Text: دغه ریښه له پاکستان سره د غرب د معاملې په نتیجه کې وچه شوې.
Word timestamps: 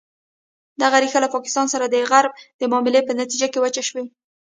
دغه 0.81 0.97
ریښه 1.03 1.19
له 1.23 1.29
پاکستان 1.35 1.67
سره 1.73 1.85
د 1.87 1.95
غرب 2.11 2.31
د 2.59 2.61
معاملې 2.71 3.01
په 3.05 3.11
نتیجه 3.21 3.47
کې 3.51 3.59
وچه 3.61 3.83
شوې. 3.89 4.05